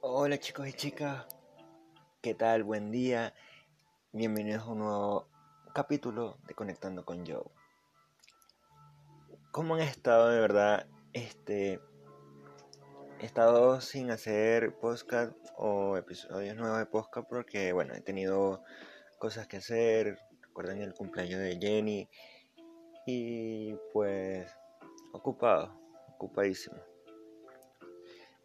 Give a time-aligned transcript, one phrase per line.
[0.00, 1.26] Hola chicos y chicas,
[2.22, 2.62] ¿qué tal?
[2.62, 3.34] Buen día.
[4.12, 5.26] Bienvenidos a un nuevo
[5.74, 7.50] capítulo de Conectando con Joe.
[9.50, 10.86] ¿Cómo han estado de verdad?
[11.12, 11.80] Este
[13.18, 18.62] he estado sin hacer podcast o episodios nuevos de podcast porque bueno, he tenido
[19.18, 20.16] cosas que hacer.
[20.42, 22.08] Recuerden el cumpleaños de Jenny
[23.04, 24.48] y pues
[25.12, 25.76] ocupado,
[26.14, 26.87] ocupadísimo.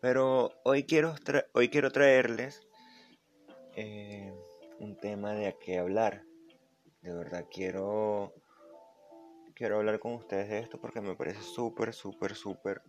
[0.04, 1.15] Pero hoy quiero,
[1.54, 2.67] hoy quiero traerles
[3.77, 4.34] eh,
[4.81, 6.26] un tema de qué hablar.
[7.02, 8.34] De verdad quiero,
[9.55, 12.81] quiero hablar con ustedes de esto porque me parece súper, súper, súper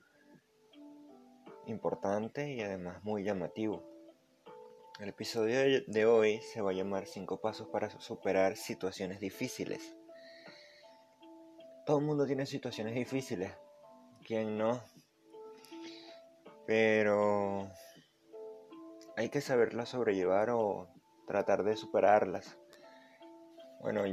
[1.66, 3.84] importante y además muy llamativo.
[4.98, 9.94] El episodio de hoy se va a llamar 5 pasos para superar situaciones difíciles.
[11.86, 13.52] Todo el mundo tiene situaciones difíciles.
[14.26, 14.82] ¿Quién no?
[16.66, 17.70] Pero
[19.16, 20.88] hay que saberlas sobrellevar o
[21.26, 22.58] tratar de superarlas.
[23.80, 24.04] Bueno,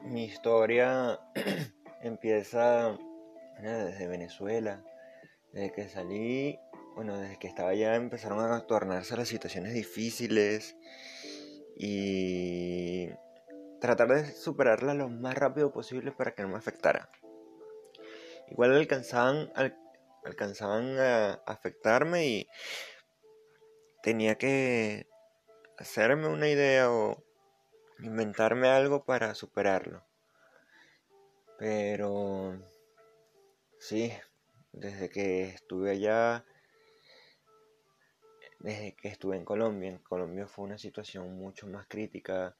[0.00, 1.20] mi historia
[2.02, 2.96] empieza
[3.60, 4.82] desde Venezuela.
[5.52, 6.58] Desde que salí,
[6.94, 10.76] bueno, desde que estaba allá empezaron a tornarse las situaciones difíciles
[11.76, 13.08] y
[13.80, 17.10] tratar de superarlas lo más rápido posible para que no me afectara.
[18.48, 19.50] Igual alcanzaban,
[20.24, 22.48] alcanzaban a afectarme y
[24.02, 25.06] tenía que
[25.78, 27.22] hacerme una idea o
[28.00, 30.04] inventarme algo para superarlo.
[31.58, 32.60] Pero
[33.78, 34.12] sí,
[34.72, 36.44] desde que estuve allá,
[38.58, 42.56] desde que estuve en Colombia, en Colombia fue una situación mucho más crítica.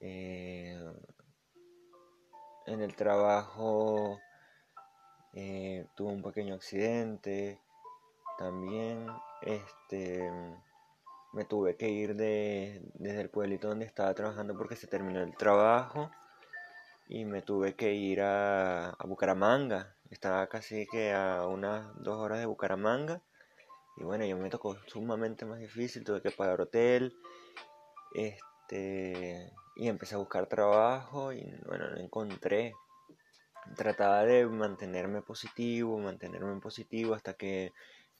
[0.00, 0.78] Eh,
[2.66, 4.20] en el trabajo
[5.34, 7.60] eh, tuve un pequeño accidente,
[8.38, 9.06] también
[9.42, 10.30] este
[11.32, 15.36] me tuve que ir de, desde el pueblito donde estaba trabajando porque se terminó el
[15.36, 16.10] trabajo
[17.08, 19.94] y me tuve que ir a, a Bucaramanga.
[20.10, 23.22] Estaba casi que a unas dos horas de Bucaramanga.
[23.96, 27.14] Y bueno, yo me tocó sumamente más difícil, tuve que pagar hotel.
[28.14, 32.74] Este, y empecé a buscar trabajo y bueno, no encontré
[33.76, 37.72] trataba de mantenerme positivo, mantenerme en positivo hasta que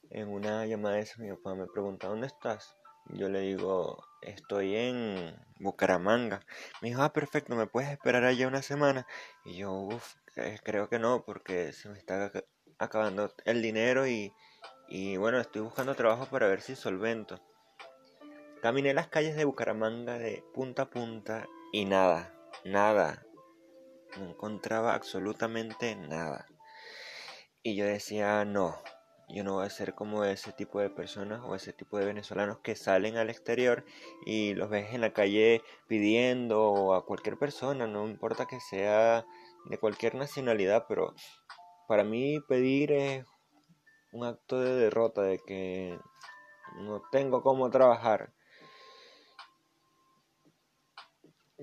[0.09, 2.75] en una llamada de mi papá me pregunta ¿dónde estás?
[3.11, 6.41] Yo le digo, estoy en Bucaramanga.
[6.81, 9.07] Me dijo, ah, perfecto, ¿me puedes esperar allá una semana?
[9.45, 12.31] Y yo, uff, eh, creo que no, porque se me está
[12.77, 14.31] acabando el dinero y,
[14.87, 17.41] y bueno, estoy buscando trabajo para ver si solvento.
[18.61, 22.31] Caminé las calles de Bucaramanga de punta a punta y nada,
[22.63, 23.25] nada,
[24.17, 26.47] no encontraba absolutamente nada.
[27.63, 28.77] Y yo decía, no,
[29.29, 32.59] yo no voy a ser como ese tipo de personas o ese tipo de venezolanos
[32.59, 33.85] que salen al exterior
[34.25, 39.25] y los ves en la calle pidiendo a cualquier persona, no importa que sea
[39.65, 41.13] de cualquier nacionalidad, pero
[41.87, 43.25] para mí pedir es
[44.11, 45.99] un acto de derrota, de que
[46.77, 48.33] no tengo cómo trabajar.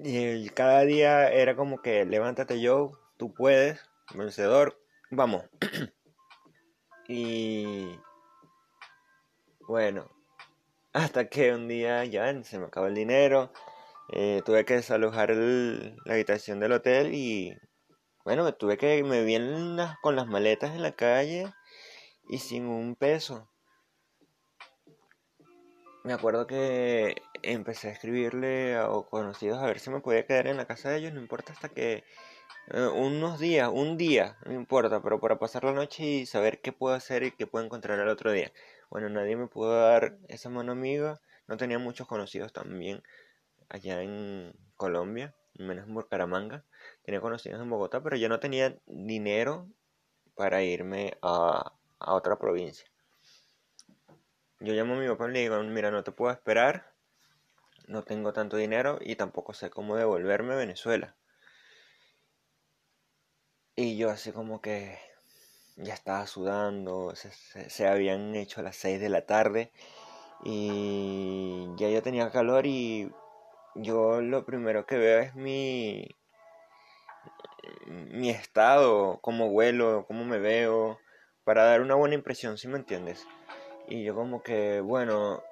[0.04, 3.80] Y cada día era como que levántate yo, tú puedes,
[4.14, 4.78] vencedor,
[5.10, 5.44] vamos.
[7.08, 7.98] y
[9.66, 10.10] bueno,
[10.92, 13.52] hasta que un día ya se me acabó el dinero,
[14.12, 17.56] eh, tuve que desalojar la habitación del hotel y
[18.24, 19.38] bueno, tuve que me vi
[20.02, 21.52] con las maletas en la calle
[22.28, 23.48] y sin un peso.
[26.06, 30.56] Me acuerdo que empecé a escribirle a conocidos a ver si me podía quedar en
[30.56, 32.04] la casa de ellos, no importa hasta que
[32.68, 36.70] eh, unos días, un día, no importa, pero para pasar la noche y saber qué
[36.70, 38.52] puedo hacer y qué puedo encontrar el otro día.
[38.88, 43.02] Bueno, nadie me pudo dar esa mano amiga, no tenía muchos conocidos también
[43.68, 46.64] allá en Colombia, menos en Bucaramanga,
[47.02, 49.66] tenía conocidos en Bogotá, pero yo no tenía dinero
[50.36, 52.86] para irme a otra provincia.
[54.60, 56.92] Yo llamo a mi papá y le digo, mira, no te puedo esperar,
[57.88, 61.14] no tengo tanto dinero y tampoco sé cómo devolverme a Venezuela.
[63.74, 64.98] Y yo así como que
[65.76, 69.70] ya estaba sudando, se, habían hecho las 6 de la tarde
[70.44, 73.12] y ya yo tenía calor y
[73.74, 76.08] yo lo primero que veo es mi
[77.86, 80.98] mi estado, cómo huelo, cómo me veo,
[81.44, 83.26] para dar una buena impresión, ¿sí me entiendes?
[83.88, 85.42] Y yo como que, bueno,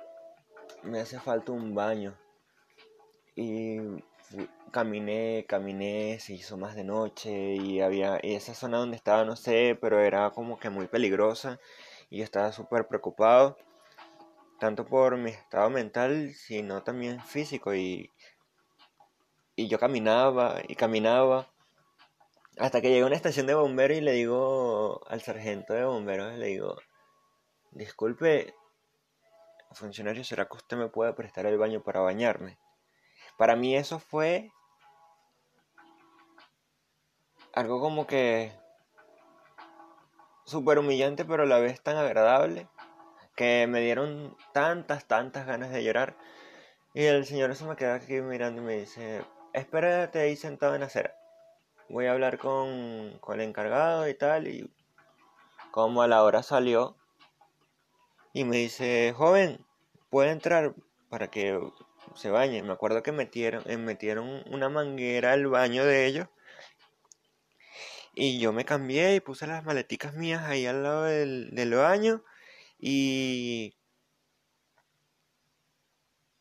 [0.82, 2.16] me hace falta un baño.
[3.36, 3.78] Y
[4.70, 9.36] caminé, caminé, se hizo más de noche y había y esa zona donde estaba no
[9.36, 11.60] sé, pero era como que muy peligrosa
[12.10, 13.56] y yo estaba súper preocupado.
[14.58, 17.74] tanto por mi estado mental, sino también físico.
[17.74, 18.10] Y,
[19.56, 21.48] y yo caminaba y caminaba
[22.58, 26.38] hasta que llegué a una estación de bomberos y le digo al sargento de bomberos,
[26.38, 26.76] le digo,
[27.74, 28.54] disculpe,
[29.72, 32.58] funcionario, ¿será que usted me puede prestar el baño para bañarme?
[33.36, 34.52] Para mí eso fue
[37.52, 38.52] algo como que
[40.44, 42.68] súper humillante, pero a la vez tan agradable,
[43.36, 46.16] que me dieron tantas, tantas ganas de llorar.
[46.94, 50.80] Y el señor se me queda aquí mirando y me dice, espérate ahí sentado en
[50.80, 51.16] la acera.
[51.88, 54.46] Voy a hablar con, con el encargado y tal.
[54.46, 54.72] Y
[55.72, 56.96] como a la hora salió
[58.34, 59.64] y me dice, joven,
[60.10, 60.74] puede entrar
[61.08, 61.58] para que
[62.16, 62.62] se bañe.
[62.64, 66.28] Me acuerdo que metieron, eh, metieron una manguera al baño de ellos.
[68.14, 72.24] Y yo me cambié y puse las maleticas mías ahí al lado del, baño.
[72.78, 73.76] Y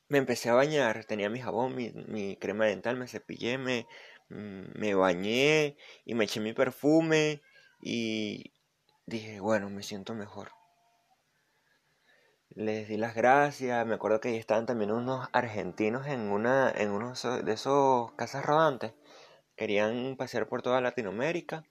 [0.10, 1.06] me empecé a bañar.
[1.06, 3.88] Tenía mi jabón, mi, crema dental, me cepillé, me,
[4.30, 7.42] mm, me bañé y me eché mi perfume.
[7.82, 8.54] Y
[9.06, 10.52] dije, bueno, me siento mejor
[12.56, 13.86] les di las gracias.
[13.86, 17.14] Me acuerdo que ahí estaban también unos argentinos en una en uno
[17.44, 18.94] de esos casas rodantes.
[19.56, 21.64] Querían pasear por toda Latinoamérica.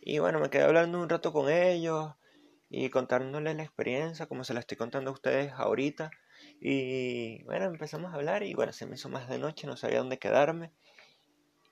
[0.00, 2.14] Y bueno, me quedé hablando un rato con ellos
[2.70, 6.10] y contándoles la experiencia como se la estoy contando a ustedes ahorita.
[6.60, 9.98] Y bueno, empezamos a hablar y bueno, se me hizo más de noche, no sabía
[9.98, 10.72] dónde quedarme.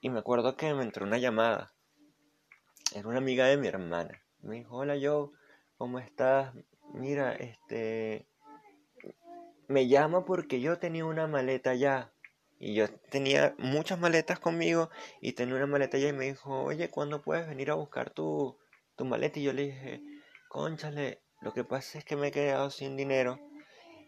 [0.01, 1.73] Y me acuerdo que me entró una llamada.
[2.93, 4.21] Era una amiga de mi hermana.
[4.41, 5.29] Me dijo, hola Joe,
[5.77, 6.53] ¿cómo estás?
[6.93, 8.27] Mira, este,
[9.67, 12.11] me llama porque yo tenía una maleta ya.
[12.59, 14.89] Y yo tenía muchas maletas conmigo
[15.21, 18.57] y tenía una maleta ya y me dijo, oye, ¿cuándo puedes venir a buscar tu,
[18.95, 19.39] tu maleta?
[19.39, 20.01] Y yo le dije,
[20.49, 23.39] conchale, lo que pasa es que me he quedado sin dinero.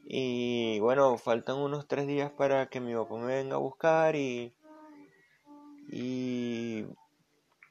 [0.04, 4.56] Y bueno, faltan unos tres días para que mi papá me venga a buscar y...
[5.92, 6.86] Y...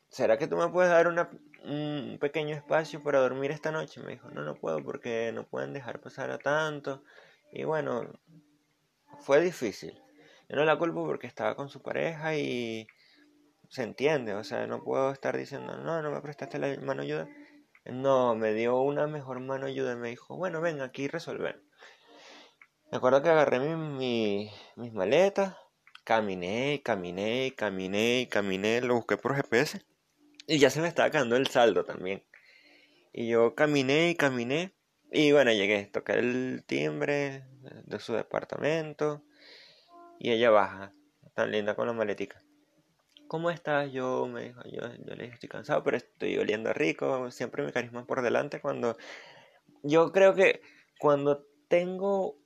[0.09, 1.29] ¿Será que tú me puedes dar una,
[1.65, 4.01] un pequeño espacio para dormir esta noche?
[4.01, 7.03] Me dijo, no, no puedo porque no pueden dejar pasar a tanto.
[7.53, 8.03] Y bueno,
[9.21, 10.01] fue difícil.
[10.49, 12.87] Yo no la culpo porque estaba con su pareja y
[13.69, 17.29] se entiende, o sea, no puedo estar diciendo, no, no me prestaste la mano ayuda.
[17.85, 21.63] No, me dio una mejor mano ayuda y me dijo, bueno, ven aquí resolver.
[22.91, 25.55] Me acuerdo que agarré mi, mis maletas,
[26.05, 29.83] caminé, caminé, caminé, caminé, lo busqué por GPS
[30.47, 32.25] y ya se me estaba acabando el saldo también.
[33.13, 34.75] Y yo caminé y caminé
[35.11, 37.45] y bueno, llegué, toqué el timbre
[37.85, 39.23] de su departamento
[40.19, 40.93] y ella baja,
[41.35, 42.43] tan linda con la maletica.
[43.27, 43.93] ¿Cómo estás?
[43.93, 47.73] Yo me dijo, yo, yo le dije, estoy cansado, pero estoy oliendo rico, siempre mi
[47.73, 48.97] carisma por delante cuando
[49.83, 50.61] yo creo que
[50.99, 52.37] cuando tengo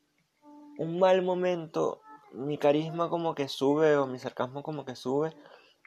[0.78, 2.00] un mal momento,
[2.32, 5.32] mi carisma como que sube o mi sarcasmo como que sube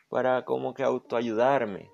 [0.10, 1.90] para como que autoayudarme.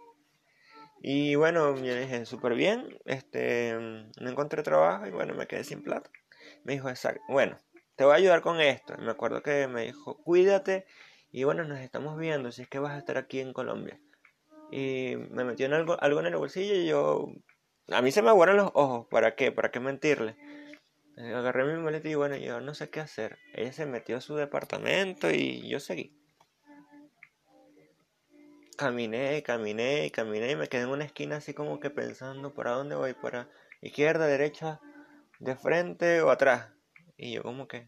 [1.03, 5.81] Y bueno, yo dije, súper bien, este, no encontré trabajo y bueno, me quedé sin
[5.81, 6.11] plata.
[6.63, 7.57] Me dijo, exacto, bueno,
[7.95, 8.95] te voy a ayudar con esto.
[8.99, 10.85] Me acuerdo que me dijo, cuídate
[11.31, 13.99] y bueno, nos estamos viendo si es que vas a estar aquí en Colombia.
[14.71, 17.29] Y me metió en algo, algo en el bolsillo y yo,
[17.87, 19.51] a mí se me aguaron los ojos, ¿para qué?
[19.51, 20.35] ¿Para qué mentirle?
[21.17, 23.39] Agarré mi maleta y bueno, yo no sé qué hacer.
[23.55, 26.20] Ella se metió a su departamento y yo seguí
[28.81, 32.95] caminé, caminé, caminé y me quedé en una esquina así como que pensando para dónde
[32.95, 33.47] voy, para
[33.79, 34.81] izquierda, derecha,
[35.37, 36.71] de frente o atrás.
[37.15, 37.87] Y yo como que,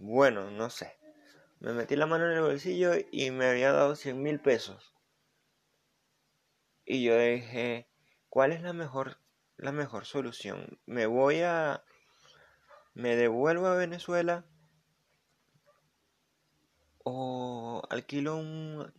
[0.00, 0.98] bueno, no sé.
[1.60, 4.92] Me metí la mano en el bolsillo y me había dado 100 mil pesos.
[6.84, 7.86] Y yo dije,
[8.28, 9.18] ¿cuál es la mejor,
[9.56, 10.80] la mejor solución?
[10.84, 11.84] ¿Me voy a...
[12.92, 14.44] me devuelvo a Venezuela?
[17.04, 18.97] ¿O alquilo un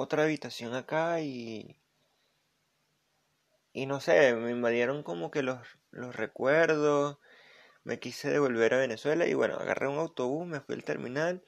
[0.00, 1.76] otra habitación acá y...
[3.72, 5.60] Y no sé, me invadieron como que los,
[5.92, 7.18] los recuerdos,
[7.84, 11.44] me quise devolver a Venezuela y bueno, agarré un autobús, me fui al terminal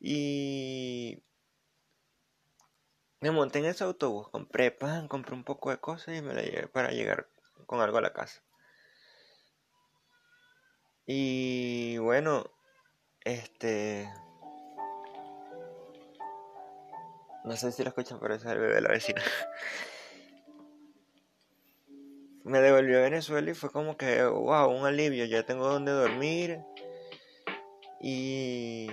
[0.00, 1.22] y
[3.20, 6.42] me monté en ese autobús, compré pan, compré un poco de cosas y me la
[6.42, 7.28] llevé para llegar
[7.66, 8.42] con algo a la casa.
[11.06, 12.50] Y bueno,
[13.24, 14.12] este
[17.44, 19.22] No sé si lo escuchan, pero es el bebé de la vecina.
[22.44, 26.60] Me devolvió a Venezuela y fue como que, wow, un alivio, ya tengo donde dormir.
[28.00, 28.88] Y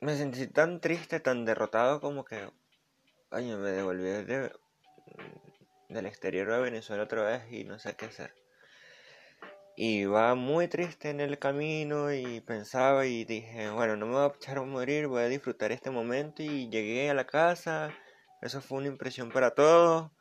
[0.00, 2.50] me sentí tan triste, tan derrotado como que,
[3.30, 4.52] ay, me devolvió de...
[5.88, 8.41] del exterior de Venezuela otra vez y no sé qué hacer.
[9.84, 14.30] Y iba muy triste en el camino y pensaba y dije, bueno, no me voy
[14.30, 17.92] a echar a morir, voy a disfrutar este momento y llegué a la casa.
[18.42, 20.12] Eso fue una impresión para todos.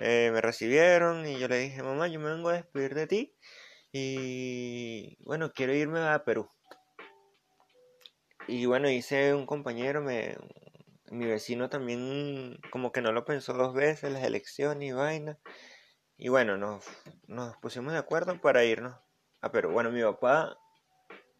[0.00, 3.36] Eh, me recibieron y yo le dije, mamá, yo me vengo a despedir de ti
[3.92, 6.48] y bueno, quiero irme a Perú.
[8.48, 10.38] Y bueno, hice un compañero, me,
[11.10, 15.38] mi vecino también como que no lo pensó dos veces, las elecciones y vaina.
[16.16, 16.84] Y bueno, nos,
[17.26, 18.96] nos pusimos de acuerdo para irnos
[19.40, 19.70] a Perú.
[19.72, 20.56] Bueno, mi papá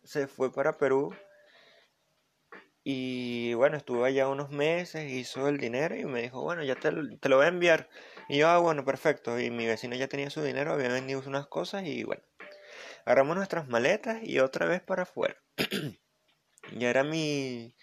[0.03, 1.15] se fue para Perú
[2.87, 6.91] y bueno, estuvo allá unos meses, hizo el dinero y me dijo, bueno, ya te,
[7.19, 7.89] te, lo voy a enviar.
[8.29, 9.41] Y yo, ah, bueno, perfecto.
[9.41, 12.23] Y mi vecino ya tenía su dinero, había vendido unas cosas y bueno,
[13.07, 15.37] agarramos nuestras maletas y otra vez para afuera.
[16.77, 17.75] ya era mi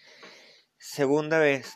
[0.78, 1.74] segunda vez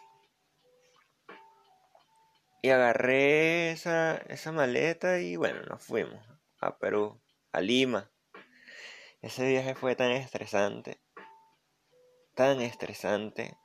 [2.62, 6.24] y agarré esa, esa maleta y bueno, nos fuimos
[6.60, 7.20] a Perú,
[7.52, 8.10] a Lima.
[9.22, 11.00] Ese viaje fue tan estresante,
[12.34, 13.56] tan estresante.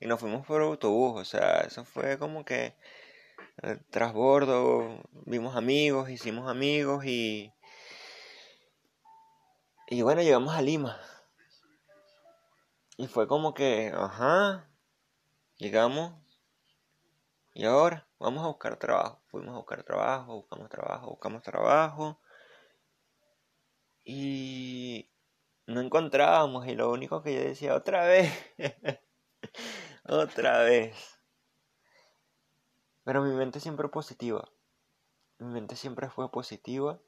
[0.00, 2.74] Y nos fuimos por autobús, o sea, eso fue como que
[3.62, 7.52] el trasbordo, vimos amigos, hicimos amigos y...
[9.88, 10.98] Y bueno, llegamos a Lima.
[12.96, 14.68] Y fue como que, ajá,
[15.56, 16.14] llegamos,
[17.54, 19.22] y ahora vamos a buscar trabajo.
[19.26, 22.20] Fuimos a buscar trabajo, buscamos trabajo, buscamos trabajo.
[24.04, 25.10] Y
[25.66, 26.66] no encontrábamos.
[26.66, 28.32] Y lo único que yo decía, otra vez.
[30.08, 30.96] otra vez.
[33.04, 34.48] Pero mi mente siempre positiva.
[35.38, 37.00] Mi mente siempre fue positiva.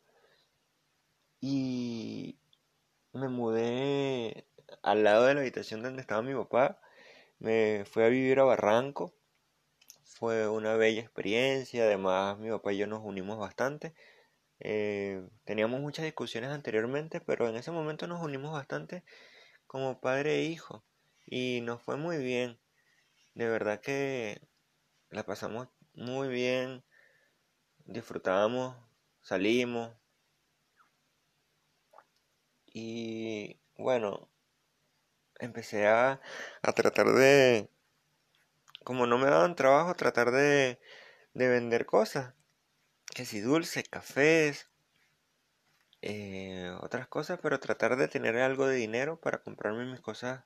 [1.40, 2.38] Y
[3.12, 4.46] me mudé
[4.82, 6.78] al lado de la habitación donde estaba mi papá.
[7.38, 9.14] Me fui a vivir a Barranco
[10.14, 13.94] fue una bella experiencia, además mi papá y yo nos unimos bastante.
[14.60, 19.04] Eh, teníamos muchas discusiones anteriormente, pero en ese momento nos unimos bastante
[19.66, 20.84] como padre e hijo
[21.26, 22.60] y nos fue muy bien.
[23.34, 24.40] De verdad que
[25.10, 26.84] la pasamos muy bien,
[27.86, 28.76] disfrutamos,
[29.22, 29.96] salimos
[32.66, 34.30] y bueno,
[35.40, 36.20] empecé a,
[36.62, 37.68] a tratar de
[38.84, 40.78] como no me daban trabajo, tratar de,
[41.34, 42.34] de vender cosas.
[43.14, 44.70] Que si dulces, cafés,
[46.02, 50.44] eh, otras cosas, pero tratar de tener algo de dinero para comprarme mis cosas,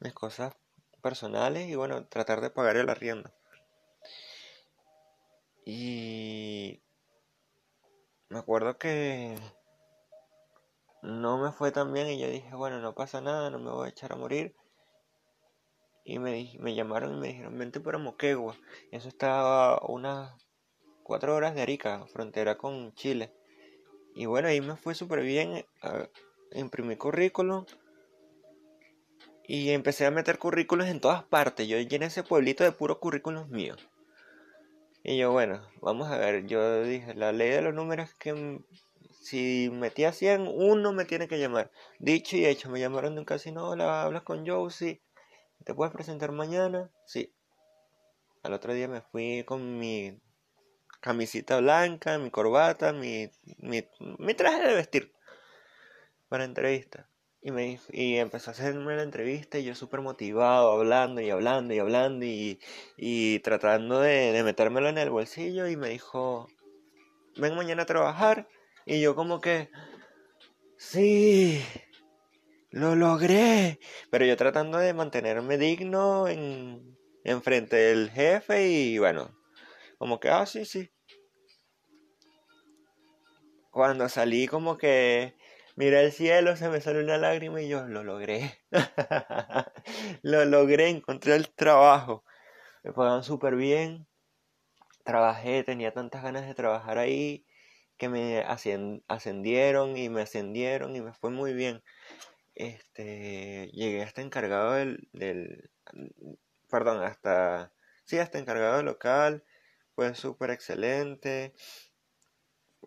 [0.00, 0.54] mis cosas
[1.00, 3.32] personales y bueno, tratar de pagar el arriendo.
[5.64, 6.82] Y
[8.28, 9.38] me acuerdo que
[11.02, 13.86] no me fue tan bien y yo dije, bueno, no pasa nada, no me voy
[13.86, 14.56] a echar a morir
[16.04, 18.56] y me, me llamaron y me dijeron, vente para Moquegua.
[18.90, 20.32] Eso estaba unas
[21.02, 23.32] cuatro horas de Arica, frontera con Chile.
[24.14, 25.64] Y bueno, ahí me fue súper bien.
[26.52, 27.64] imprimí currículum
[29.44, 31.66] y empecé a meter currículos en todas partes.
[31.66, 33.78] Yo llené ese pueblito de puros currículos míos.
[35.04, 36.46] Y yo, bueno, vamos a ver.
[36.46, 38.60] Yo dije, la ley de los números es que
[39.20, 41.70] si metía 100, uno me tiene que llamar.
[41.98, 45.02] Dicho y hecho, me llamaron de un casino, hola, hablas con Josie.
[45.64, 46.90] ¿Te puedes presentar mañana?
[47.06, 47.32] Sí.
[48.42, 50.20] Al otro día me fui con mi
[51.00, 55.12] camisita blanca, mi corbata, mi, mi, traje de vestir
[56.28, 57.08] para entrevista.
[57.40, 61.74] Y, me, y empezó a hacerme la entrevista y yo súper motivado, hablando y hablando
[61.74, 62.60] y hablando y,
[62.96, 66.48] y tratando de, de metérmelo en el bolsillo y me dijo,
[67.36, 68.48] ven mañana a trabajar.
[68.86, 69.70] Y yo como que,
[70.76, 71.62] sí,
[72.72, 73.78] lo logré.
[74.10, 79.30] Pero yo tratando de mantenerme digno en, en frente del jefe y bueno,
[79.98, 80.90] como que, ah, sí, sí.
[83.70, 85.34] Cuando salí como que
[85.76, 88.58] miré el cielo, se me salió una lágrima y yo lo logré.
[90.22, 92.24] lo logré, encontré el trabajo.
[92.82, 94.06] Me pagaban súper bien.
[95.04, 97.46] Trabajé, tenía tantas ganas de trabajar ahí
[97.96, 98.40] que me
[99.08, 101.82] ascendieron y me ascendieron y me fue muy bien
[102.54, 105.70] este, llegué hasta encargado del, del
[106.70, 107.72] perdón, hasta,
[108.04, 109.44] sí, hasta encargado del local,
[109.94, 111.54] fue súper excelente,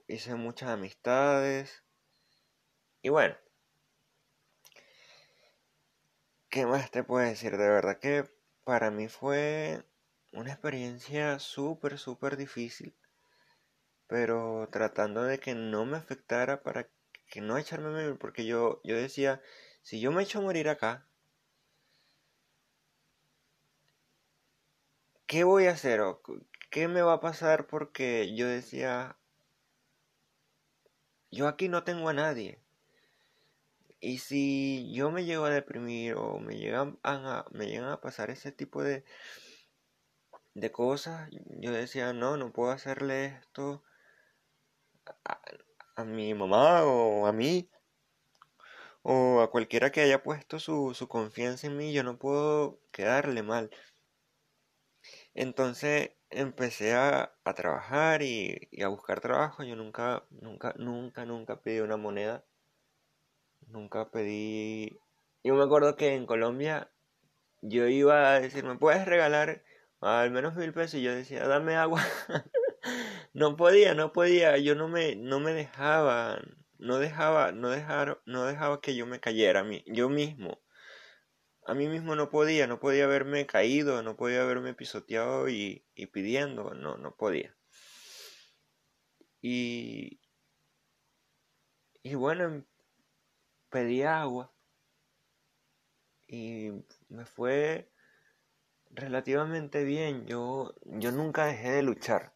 [0.08, 1.84] hice muchas amistades,
[3.02, 3.36] y bueno,
[6.50, 7.52] ¿qué más te puedo decir?
[7.58, 8.28] De verdad que
[8.64, 9.84] para mí fue
[10.34, 12.96] una experiencia súper, súper difícil,
[14.08, 16.90] pero tratando de que no me afectara para
[17.28, 19.42] que no echarme a morir, porque yo, yo decía,
[19.82, 21.06] si yo me echo a morir acá,
[25.28, 26.02] ¿qué voy a hacer?
[26.70, 27.68] ¿qué me va a pasar?
[27.68, 29.18] Porque yo decía,
[31.32, 32.60] yo aquí no tengo a nadie.
[34.00, 38.30] Y si yo me llego a deprimir o me llegan a, me llegan a pasar
[38.30, 39.04] ese tipo de,
[40.54, 41.30] de cosas,
[41.60, 43.84] yo decía, no, no puedo hacerle esto
[45.96, 47.70] a, mi mamá o a mí
[49.04, 53.44] o a cualquiera que haya puesto su, su confianza en mí, yo no puedo quedarle
[53.44, 53.70] mal.
[55.36, 59.64] Entonces empecé a, a trabajar y, y, a buscar trabajo.
[59.64, 62.44] Yo nunca, nunca, nunca, nunca pedí una moneda.
[63.68, 65.00] Nunca pedí...
[65.44, 66.92] Yo me acuerdo que en Colombia
[67.62, 69.64] yo iba a decir, ¿me puedes regalar
[70.02, 70.96] al menos mil pesos?
[70.96, 72.02] Y yo decía, dame agua.
[73.34, 74.58] no podía, no podía.
[74.58, 76.42] Yo no me, no me dejaba,
[76.78, 77.70] no dejaba, no
[78.26, 80.62] no dejaba que yo me cayera a mí, yo mismo
[81.66, 86.76] a mí mismo no podía, no podía haberme caído, no podía haberme pisoteado y, pidiendo,
[86.76, 87.56] no, no podía.
[89.42, 90.22] Y,
[92.04, 92.66] y bueno,
[93.70, 94.54] pedí agua
[96.28, 96.72] y
[97.10, 97.92] me fue
[98.92, 100.28] relativamente bien.
[100.28, 102.35] Yo, yo nunca dejé de luchar.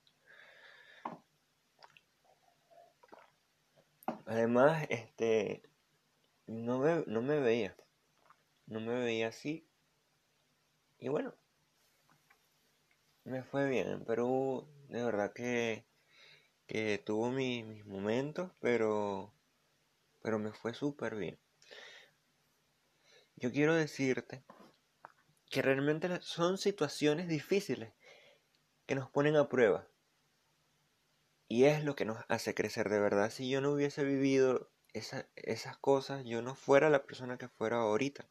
[4.29, 5.63] Además, este,
[6.45, 7.75] no no me veía
[8.69, 9.67] no me veía así.
[10.99, 11.33] Y bueno,
[13.23, 13.89] me fue bien.
[13.89, 15.85] En Perú, de verdad que,
[16.67, 19.33] que tuvo mis, momentos, pero,
[20.21, 21.39] pero me fue súper bien.
[23.35, 24.43] Yo quiero decirte
[25.49, 27.93] que realmente son situaciones difíciles
[28.85, 29.87] que nos ponen a prueba.
[31.49, 33.31] Y es lo que nos hace crecer de verdad.
[33.31, 38.29] Si yo no hubiese vivido esas cosas, yo no fuera la persona que fuera ahorita.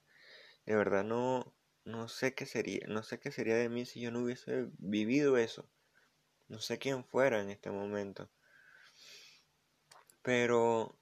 [0.66, 1.52] De verdad no,
[1.84, 5.37] no sé qué sería, no sé qué sería de mí si yo no hubiese vivido
[5.37, 5.68] eso.
[6.46, 8.30] No sé quién fuera en este momento.
[10.22, 10.96] Pero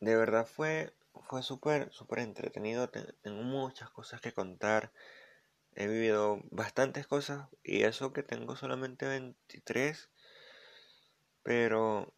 [0.00, 2.90] de verdad fue fue súper súper entretenido.
[2.90, 4.92] Tengo muchas cosas que contar.
[5.74, 10.10] He vivido bastantes cosas y eso que tengo solamente 23.
[11.44, 12.12] Pero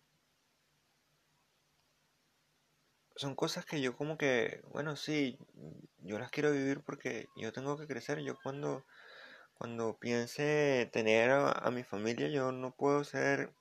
[3.17, 5.39] son cosas que yo como que, bueno, sí,
[5.99, 8.21] yo las quiero vivir porque yo tengo que crecer.
[8.21, 8.85] Yo cuando,
[9.59, 13.53] cuando piense tener a, mi familia, yo no puedo ser,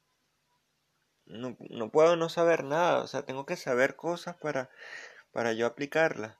[1.25, 3.03] no, no, puedo no saber nada.
[3.03, 4.69] O sea, tengo que saber cosas para,
[5.31, 6.37] para yo aplicarlas.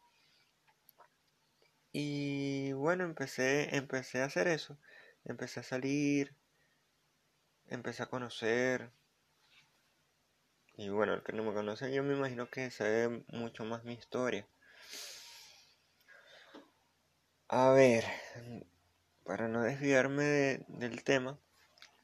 [1.92, 4.78] Y bueno, empecé, empecé a hacer eso.
[5.26, 6.36] Empecé a salir,
[7.68, 8.92] empecé a conocer,
[10.78, 13.94] y bueno, el que no me conoce, yo me imagino que sabe mucho más mi
[13.94, 14.48] historia.
[17.48, 18.04] A ver,
[19.24, 21.40] para no desviarme del tema,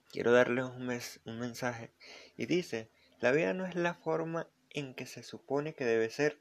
[0.10, 0.90] quiero darles un,
[1.26, 1.92] un mensaje.
[2.38, 6.40] Y dice, la vida no es la forma en que se supone que debe ser,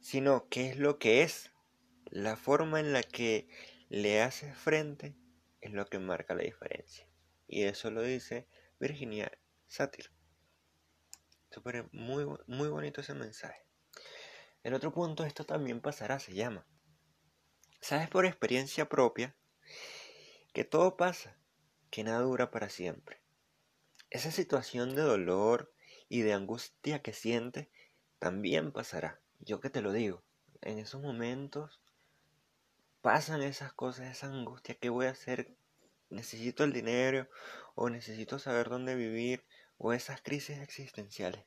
[0.00, 1.50] sino que es lo que es.
[2.06, 3.48] La forma en la que
[3.88, 5.14] le haces frente
[5.60, 7.06] es lo que marca la diferencia.
[7.48, 8.46] Y eso lo dice
[8.78, 9.30] Virginia
[9.66, 10.19] Satir.
[11.50, 13.64] Súper muy, muy bonito ese mensaje.
[14.62, 16.66] El otro punto, esto también pasará, se llama.
[17.80, 19.34] Sabes por experiencia propia
[20.52, 21.36] que todo pasa,
[21.90, 23.20] que nada dura para siempre.
[24.10, 25.72] Esa situación de dolor
[26.08, 27.68] y de angustia que sientes
[28.18, 29.20] también pasará.
[29.38, 30.22] Yo que te lo digo,
[30.60, 31.80] en esos momentos
[33.00, 35.56] pasan esas cosas, esa angustia, ¿qué voy a hacer?
[36.10, 37.28] Necesito el dinero
[37.82, 39.42] o necesito saber dónde vivir
[39.78, 41.46] o esas crisis existenciales.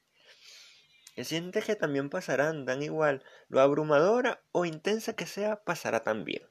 [1.13, 6.41] Que sientes que también pasarán, dan igual, lo abrumadora o intensa que sea, pasará también.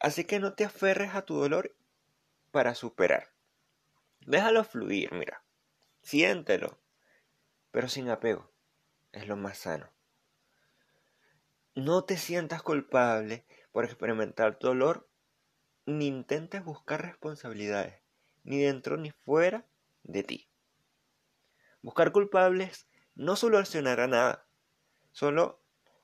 [0.00, 1.76] Así que no te aferres a tu dolor
[2.50, 3.32] para superar.
[4.26, 5.44] Déjalo fluir, mira.
[6.02, 6.80] Siéntelo,
[7.70, 8.50] pero sin apego.
[9.12, 9.88] Es lo más sano.
[11.76, 15.08] No te sientas culpable por experimentar dolor,
[15.86, 18.01] ni intentes buscar responsabilidades,
[18.44, 19.66] ni dentro ni fuera
[20.02, 20.48] de ti.
[21.80, 24.46] Buscar culpables no solucionará nada,
[25.12, 25.60] solo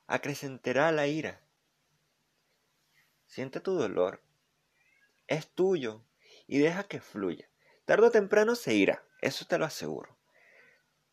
[0.07, 1.41] acrecentará la ira.
[3.27, 4.21] Siente tu dolor,
[5.27, 6.03] es tuyo
[6.47, 7.49] y deja que fluya.
[7.85, 10.17] Tarde o temprano se irá, eso te lo aseguro.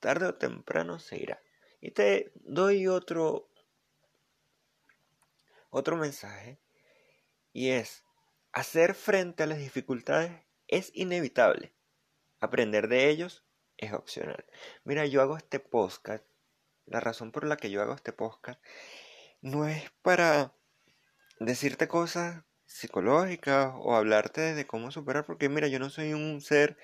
[0.00, 1.40] Tarde o temprano se irá.
[1.80, 3.48] Y te doy otro
[5.70, 6.58] otro mensaje
[7.52, 8.04] y es
[8.52, 11.72] hacer frente a las dificultades es inevitable.
[12.40, 13.44] Aprender de ellos
[13.76, 14.44] es opcional.
[14.84, 16.24] Mira, yo hago este podcast.
[16.86, 18.60] La razón por la que yo hago este podcast
[19.40, 20.54] no es para
[21.40, 26.76] decirte cosas psicológicas o hablarte de cómo superar, porque mira, yo no soy un ser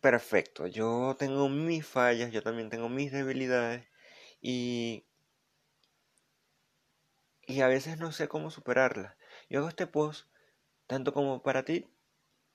[0.00, 3.86] perfecto, yo tengo mis fallas, yo también tengo mis debilidades
[4.40, 5.06] y,
[7.46, 9.16] y a veces no sé cómo superarlas.
[9.48, 10.26] Yo hago este post
[10.92, 11.90] tanto como para ti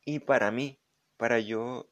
[0.06, 0.80] y para mí,
[1.18, 1.90] para yo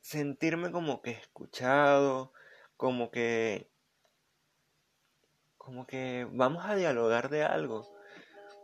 [0.00, 2.32] sentirme como que escuchado,
[2.76, 3.70] como que
[5.56, 7.86] como que vamos a dialogar de algo,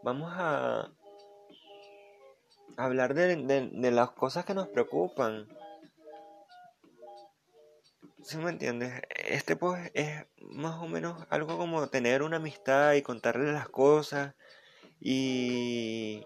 [0.03, 0.91] vamos a
[2.77, 5.47] hablar de, de, las cosas que nos preocupan.
[8.25, 9.03] ¿Sí me entiendes?
[9.09, 14.35] Este pues es más o menos algo como tener una amistad y contarle las cosas
[15.05, 16.25] y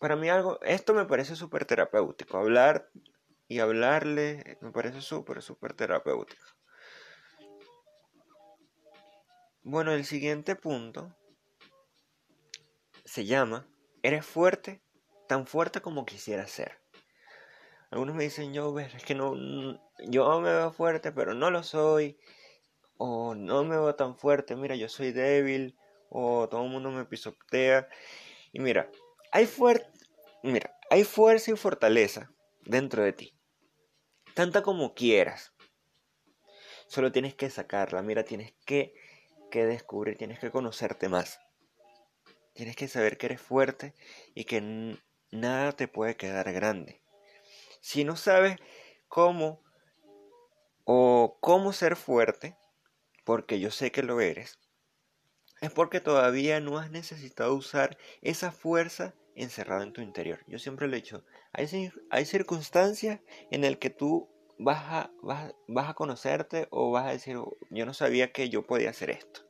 [0.00, 2.90] para mí algo, esto me parece súper terapéutico, hablar
[3.46, 6.44] y hablarle me parece súper, súper terapéutico.
[9.62, 11.14] Bueno, el siguiente punto
[13.04, 13.68] se llama,
[14.02, 14.82] eres fuerte,
[15.28, 16.80] tan fuerte como quisieras ser.
[17.90, 19.34] Algunos me dicen, yo, es que no,
[20.08, 22.18] yo me veo fuerte, pero no lo soy.
[22.96, 25.76] O no me veo tan fuerte, mira, yo soy débil.
[26.10, 27.88] O todo el mundo me pisotea.
[28.52, 28.90] Y mira,
[29.32, 29.48] hay,
[30.42, 32.30] mira, hay fuerza y fortaleza
[32.66, 33.34] dentro de ti.
[34.34, 35.52] Tanta como quieras.
[36.88, 38.02] Solo tienes que sacarla.
[38.02, 38.94] Mira, tienes que,
[39.50, 41.40] que descubrir, tienes que conocerte más.
[42.52, 43.94] Tienes que saber que eres fuerte
[44.34, 44.98] y que
[45.30, 47.00] nada te puede quedar grande.
[47.80, 48.58] Si no sabes
[49.08, 49.62] cómo
[50.84, 52.56] o cómo ser fuerte,
[53.24, 54.58] porque yo sé que lo eres,
[55.60, 60.40] es porque todavía no has necesitado usar esa fuerza encerrada en tu interior.
[60.46, 63.20] Yo siempre lo he dicho, hay, circunstancias
[63.50, 67.36] en las que tú vas a, vas, a conocerte o vas a decir,
[67.70, 69.42] yo no sabía que yo podía hacer esto.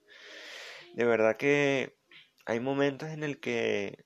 [0.94, 1.96] De verdad que
[2.46, 4.04] hay momentos en el que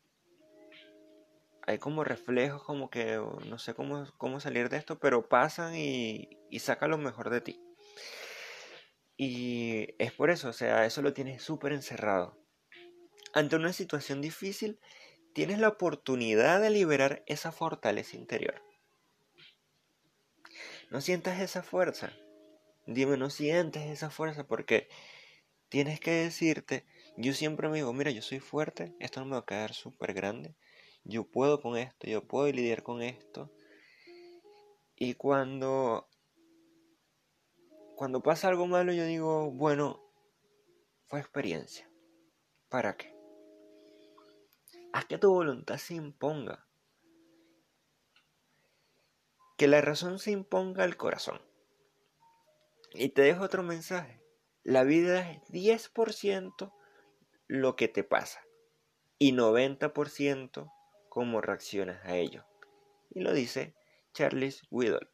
[1.66, 6.38] hay como reflejos, como que no sé cómo, cómo salir de esto, pero pasan y,
[6.50, 7.60] y saca lo mejor de ti.
[9.16, 12.36] Y es por eso, o sea, eso lo tienes súper encerrado.
[13.32, 14.78] Ante una situación difícil,
[15.32, 18.62] tienes la oportunidad de liberar esa fortaleza interior.
[20.90, 22.12] No sientas esa fuerza.
[22.86, 24.88] Dime, no sientes esa fuerza porque
[25.68, 26.84] tienes que decirte,
[27.16, 30.12] yo siempre me digo, mira, yo soy fuerte, esto no me va a quedar súper
[30.12, 30.54] grande,
[31.02, 33.50] yo puedo con esto, yo puedo lidiar con esto.
[34.96, 36.08] Y cuando
[37.94, 40.00] cuando pasa algo malo yo digo, bueno,
[41.06, 41.90] fue experiencia.
[42.68, 43.14] ¿Para qué?
[44.92, 46.66] Haz que tu voluntad se imponga.
[49.56, 51.40] Que la razón se imponga al corazón.
[52.92, 54.20] Y te dejo otro mensaje.
[54.62, 56.72] La vida es 10%
[57.46, 58.40] lo que te pasa
[59.18, 60.72] y 90%
[61.08, 62.44] cómo reaccionas a ello.
[63.10, 63.74] Y lo dice
[64.12, 65.13] Charles Whittle.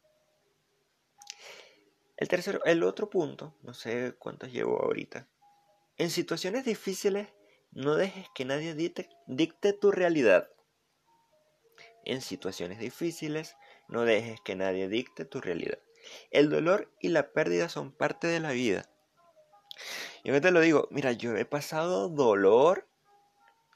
[2.21, 5.27] El tercero, el otro punto, no sé cuántos llevo ahorita.
[5.97, 7.29] En situaciones difíciles,
[7.71, 10.47] no dejes que nadie dicte, dicte tu realidad.
[12.05, 13.55] En situaciones difíciles,
[13.87, 15.79] no dejes que nadie dicte tu realidad.
[16.29, 18.87] El dolor y la pérdida son parte de la vida.
[20.23, 22.87] Yo te lo digo, mira, yo he pasado dolor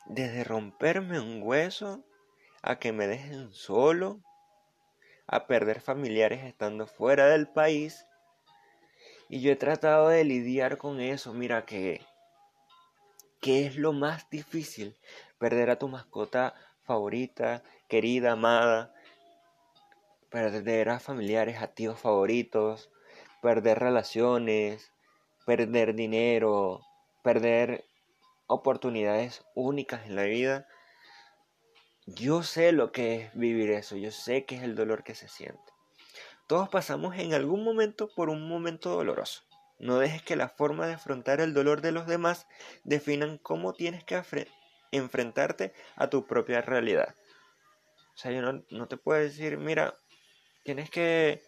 [0.06, 2.06] desde romperme un hueso
[2.62, 4.22] a que me dejen solo,
[5.26, 8.06] a perder familiares estando fuera del país.
[9.30, 11.34] Y yo he tratado de lidiar con eso.
[11.34, 12.02] Mira que,
[13.42, 14.96] ¿qué es lo más difícil?
[15.40, 18.94] Perder a tu mascota favorita, querida, amada.
[20.30, 22.92] Perder a familiares, a tíos favoritos.
[23.42, 24.92] Perder relaciones.
[25.46, 26.82] Perder dinero.
[27.24, 27.86] Perder
[28.48, 30.68] oportunidades únicas en la vida
[32.08, 35.28] yo sé lo que es vivir eso, yo sé que es el dolor que se
[35.28, 35.74] siente.
[36.48, 39.44] Todos pasamos en algún momento por un momento doloroso.
[39.80, 42.48] No dejes que la forma de afrontar el dolor de los demás
[42.84, 44.22] definan cómo tienes que
[44.92, 47.16] enfrentarte a tu propia realidad.
[48.14, 49.96] O sea, yo no, no te puedo decir, mira,
[50.64, 51.42] tienes que,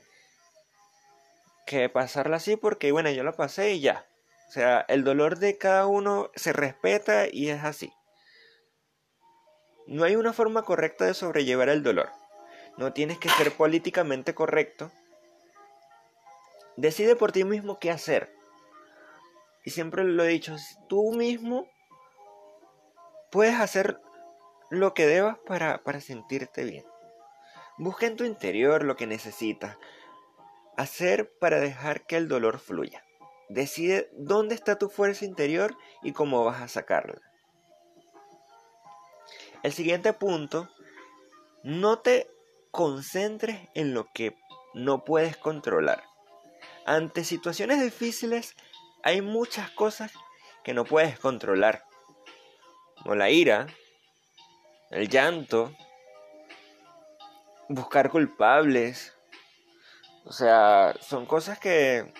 [1.66, 4.06] que pasarla así porque, bueno, yo la pasé y ya.
[4.50, 7.94] O sea, el dolor de cada uno se respeta y es así.
[9.86, 12.10] No hay una forma correcta de sobrellevar el dolor.
[12.78, 14.92] No tienes que ser políticamente correcto.
[16.76, 18.32] Decide por ti mismo qué hacer.
[19.66, 20.56] Y siempre lo he dicho,
[20.88, 21.68] tú mismo
[23.32, 24.00] puedes hacer
[24.70, 26.86] lo que debas para, para sentirte bien.
[27.78, 29.78] Busca en tu interior lo que necesitas
[30.78, 33.04] hacer para dejar que el dolor fluya.
[33.50, 37.22] Decide dónde está tu fuerza interior y cómo vas a sacarla.
[39.64, 40.70] El siguiente punto,
[41.64, 42.30] no te
[42.78, 44.38] concentres en lo que
[44.76, 46.04] no puedes controlar.
[46.86, 48.56] Ante situaciones difíciles
[49.02, 50.12] hay muchas cosas
[50.64, 51.86] que no puedes controlar,
[53.02, 53.66] como la ira,
[54.92, 55.74] el llanto,
[57.68, 59.12] buscar culpables.
[60.26, 62.14] O sea, son cosas que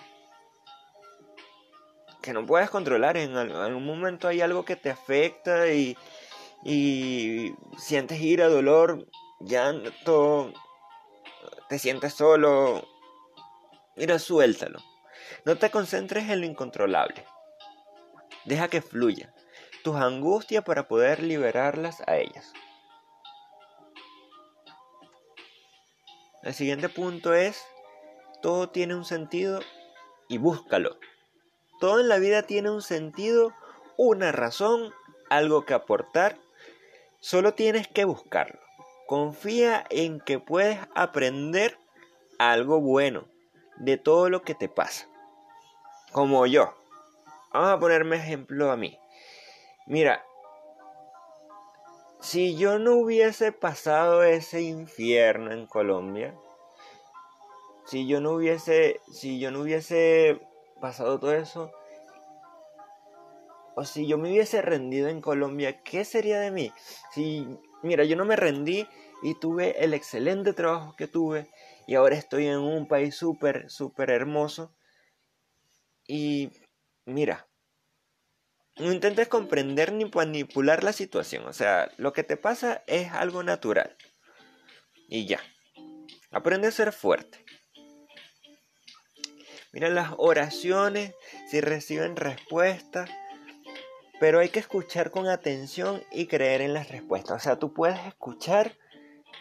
[2.20, 3.16] que no puedes controlar.
[3.16, 5.96] En algún momento hay algo que te afecta y,
[6.64, 9.06] y sientes ira, dolor,
[9.40, 10.52] llanto,
[11.68, 12.86] te sientes solo.
[13.96, 14.78] Mira, suéltalo.
[15.44, 17.24] No te concentres en lo incontrolable.
[18.44, 19.34] Deja que fluya
[19.82, 22.52] tus angustias para poder liberarlas a ellas.
[26.42, 27.62] El siguiente punto es,
[28.42, 29.60] todo tiene un sentido
[30.28, 30.98] y búscalo.
[31.80, 33.52] Todo en la vida tiene un sentido,
[33.96, 34.92] una razón,
[35.30, 36.36] algo que aportar.
[37.20, 38.67] Solo tienes que buscarlo.
[39.08, 41.78] Confía en que puedes aprender
[42.38, 43.26] algo bueno
[43.78, 45.08] de todo lo que te pasa.
[46.12, 46.74] Como yo.
[47.54, 48.98] Vamos a ponerme ejemplo a mí.
[49.86, 50.22] Mira,
[52.20, 56.34] si yo no hubiese pasado ese infierno en Colombia,
[57.86, 60.38] si yo no hubiese, si yo no hubiese
[60.82, 61.72] pasado todo eso,
[63.74, 66.70] o si yo me hubiese rendido en Colombia, ¿qué sería de mí?
[67.12, 67.46] Si,
[67.82, 68.86] mira, yo no me rendí
[69.22, 71.50] y tuve el excelente trabajo que tuve
[71.86, 74.74] y ahora estoy en un país súper, súper hermoso.
[76.06, 76.50] Y
[77.04, 77.48] mira,
[78.78, 81.46] no intentes comprender ni manipular la situación.
[81.46, 83.96] O sea, lo que te pasa es algo natural.
[85.08, 85.40] Y ya.
[86.30, 87.44] Aprende a ser fuerte.
[89.72, 91.14] Mira las oraciones,
[91.50, 93.06] si reciben respuesta.
[94.20, 97.36] Pero hay que escuchar con atención y creer en las respuestas.
[97.36, 98.76] O sea, tú puedes escuchar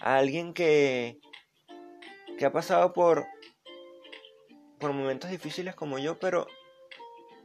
[0.02, 1.20] a alguien que,
[2.38, 3.26] que ha pasado por,
[4.80, 6.48] por momentos difíciles como yo, pero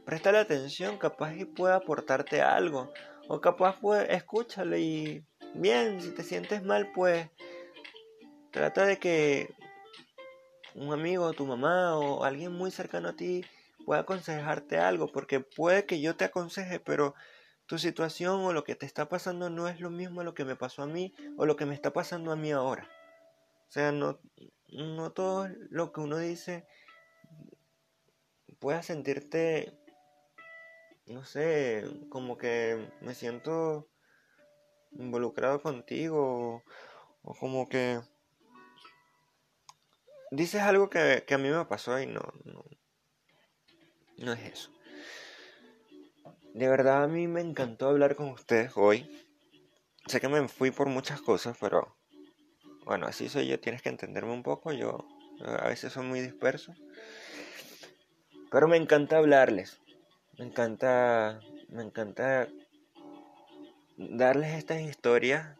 [0.05, 2.91] la atención, capaz y puede aportarte algo.
[3.27, 7.29] O capaz pues escúchale y bien, si te sientes mal pues
[8.51, 9.49] trata de que
[10.75, 13.45] un amigo, tu mamá o alguien muy cercano a ti
[13.85, 17.15] pueda aconsejarte algo, porque puede que yo te aconseje, pero
[17.65, 20.45] tu situación o lo que te está pasando no es lo mismo a lo que
[20.45, 22.89] me pasó a mí o lo que me está pasando a mí ahora.
[23.69, 24.19] O sea, no,
[24.69, 26.65] no todo lo que uno dice
[28.59, 29.77] pueda sentirte
[31.05, 33.89] no sé, como que me siento
[34.91, 36.63] involucrado contigo
[37.23, 37.99] o, como que
[40.31, 42.21] dices algo que, a mí me pasó y no,
[44.17, 44.71] no es eso.
[46.53, 49.09] De verdad a mí me encantó hablar con ustedes hoy.
[50.07, 51.95] Sé que me fui por muchas cosas, pero
[52.85, 55.07] bueno, así soy yo, tienes que entenderme un poco, yo
[55.45, 56.73] a veces soy muy disperso.
[58.51, 59.79] Pero me encanta hablarles.
[60.37, 62.47] Me encanta, me encanta
[63.97, 65.57] darles estas historias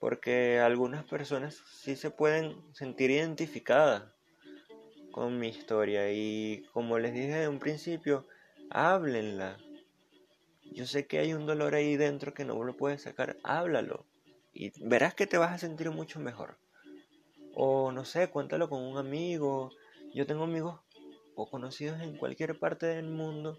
[0.00, 4.11] porque algunas personas sí se pueden sentir identificadas
[5.12, 8.26] con mi historia y como les dije en un principio,
[8.70, 9.58] háblenla.
[10.64, 14.06] Yo sé que hay un dolor ahí dentro que no lo puedes sacar, háblalo
[14.54, 16.58] y verás que te vas a sentir mucho mejor.
[17.54, 19.70] O no sé, cuéntalo con un amigo.
[20.14, 20.80] Yo tengo amigos
[21.34, 23.58] o conocidos en cualquier parte del mundo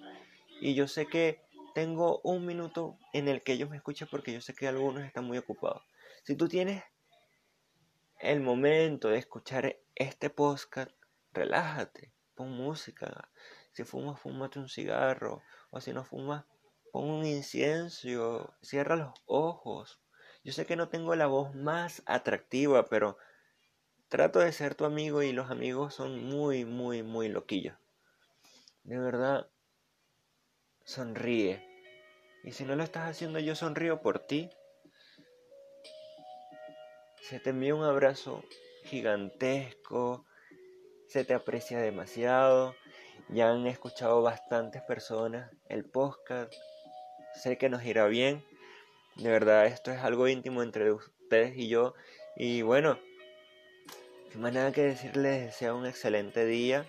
[0.60, 1.42] y yo sé que
[1.74, 5.26] tengo un minuto en el que ellos me escuchan porque yo sé que algunos están
[5.26, 5.84] muy ocupados.
[6.24, 6.84] Si tú tienes
[8.20, 10.92] el momento de escuchar este podcast,
[11.34, 13.30] relájate, pon música.
[13.72, 15.42] Si fumas, fúmate un cigarro.
[15.72, 16.46] O si no fumas,
[16.92, 18.54] pon un incienso.
[18.62, 20.00] Cierra los ojos.
[20.44, 23.18] Yo sé que no tengo la voz más atractiva, pero
[24.10, 27.78] trato de ser tu amigo y los amigos son muy, muy, muy loquillos.
[28.84, 29.50] De verdad,
[30.84, 31.66] sonríe.
[32.44, 34.50] Y si no lo estás haciendo, yo sonrío por ti.
[37.22, 38.44] Se te envía un abrazo
[38.84, 40.26] gigantesco.
[41.14, 42.74] Se te aprecia demasiado.
[43.30, 46.52] Ya han escuchado bastantes personas el podcast.
[47.36, 48.44] Sé que nos irá bien.
[49.18, 51.94] De verdad, esto es algo íntimo entre ustedes y yo.
[52.36, 52.98] Y bueno,
[54.32, 56.84] sin más nada que decirles, deseo un excelente día.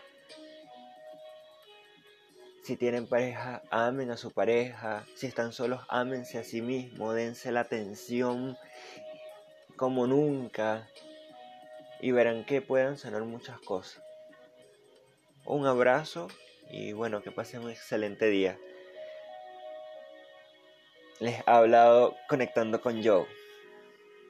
[2.63, 5.05] Si tienen pareja, amen a su pareja.
[5.17, 7.15] Si están solos, ámense a sí mismos.
[7.15, 8.57] Dense la atención
[9.77, 10.89] como nunca.
[12.01, 14.03] Y verán que pueden sanar muchas cosas.
[15.47, 16.29] Un abrazo
[16.71, 18.59] y bueno, que pasen un excelente día.
[21.21, 23.27] Les ha hablado conectando con Joe.